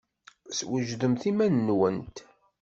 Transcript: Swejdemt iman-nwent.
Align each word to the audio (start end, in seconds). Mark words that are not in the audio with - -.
Swejdemt 0.57 1.23
iman-nwent. 1.29 2.17